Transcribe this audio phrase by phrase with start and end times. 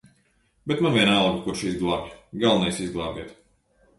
[0.71, 2.09] Bet man vienalga, kurš izglābj,
[2.45, 3.37] galvenais izglābiet.